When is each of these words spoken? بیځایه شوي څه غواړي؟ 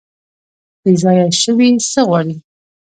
بیځایه 0.83 1.25
شوي 1.41 1.69
څه 1.91 2.01
غواړي؟ 2.07 2.35